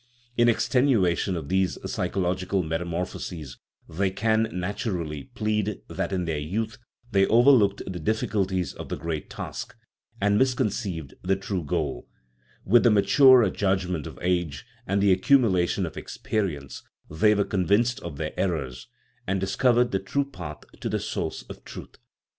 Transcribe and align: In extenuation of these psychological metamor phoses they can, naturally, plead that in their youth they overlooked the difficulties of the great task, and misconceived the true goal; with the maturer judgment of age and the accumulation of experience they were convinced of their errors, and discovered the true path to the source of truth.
In 0.35 0.49
extenuation 0.49 1.35
of 1.35 1.47
these 1.47 1.77
psychological 1.85 2.63
metamor 2.63 3.05
phoses 3.05 3.57
they 3.87 4.09
can, 4.09 4.49
naturally, 4.51 5.25
plead 5.25 5.79
that 5.89 6.11
in 6.11 6.25
their 6.25 6.39
youth 6.39 6.79
they 7.11 7.27
overlooked 7.27 7.83
the 7.85 7.99
difficulties 7.99 8.73
of 8.73 8.89
the 8.89 8.95
great 8.97 9.29
task, 9.29 9.77
and 10.19 10.39
misconceived 10.39 11.13
the 11.21 11.35
true 11.35 11.63
goal; 11.63 12.07
with 12.65 12.81
the 12.81 12.89
maturer 12.89 13.51
judgment 13.51 14.07
of 14.07 14.17
age 14.23 14.65
and 14.87 15.03
the 15.03 15.11
accumulation 15.11 15.85
of 15.85 15.95
experience 15.97 16.81
they 17.07 17.35
were 17.35 17.43
convinced 17.45 17.99
of 17.99 18.17
their 18.17 18.33
errors, 18.39 18.87
and 19.27 19.39
discovered 19.39 19.91
the 19.91 19.99
true 19.99 20.25
path 20.25 20.61
to 20.79 20.89
the 20.89 20.99
source 20.99 21.43
of 21.43 21.63
truth. 21.63 21.97